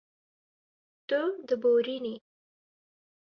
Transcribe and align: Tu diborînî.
Tu 1.07 1.19
diborînî. 1.47 2.15